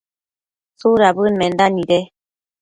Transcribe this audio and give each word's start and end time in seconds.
¿tsudabëd 0.79 1.33
menda 1.39 1.65
nide? 1.75 1.99